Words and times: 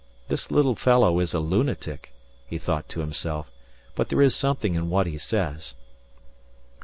This 0.29 0.49
little 0.49 0.73
fellow 0.73 1.19
is 1.19 1.35
a 1.35 1.39
lunatic, 1.39 2.11
he 2.47 2.57
thought 2.57 2.89
to 2.89 3.01
himself, 3.01 3.51
but 3.93 4.09
there 4.09 4.23
is 4.23 4.35
something 4.35 4.73
in 4.73 4.89
what 4.89 5.05
he 5.05 5.19
says. 5.19 5.75